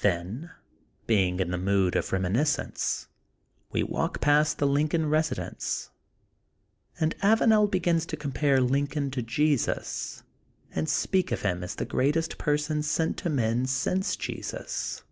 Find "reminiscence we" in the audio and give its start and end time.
2.10-3.82